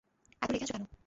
এত 0.41 0.49
রেগে 0.51 0.65
আছো 0.65 0.73
কেন? 0.73 0.83